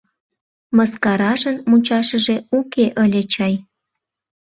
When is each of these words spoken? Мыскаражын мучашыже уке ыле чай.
Мыскаражын 0.77 1.57
мучашыже 1.69 2.35
уке 2.57 2.85
ыле 3.03 3.21
чай. 3.33 3.53